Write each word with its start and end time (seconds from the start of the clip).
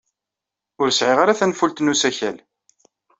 Ur 0.81 0.89
sɛiɣ 0.91 1.17
ara 1.19 1.39
tanfult 1.39 1.81
n 1.81 1.91
usakal. 1.93 2.37